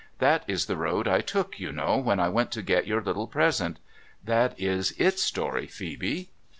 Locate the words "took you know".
1.21-1.95